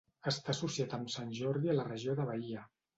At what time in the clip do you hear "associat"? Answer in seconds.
0.53-0.97